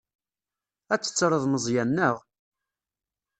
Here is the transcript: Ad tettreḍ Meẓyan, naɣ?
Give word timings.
Ad 0.93 1.01
tettreḍ 1.01 1.43
Meẓyan, 1.47 1.89
naɣ? 1.95 2.15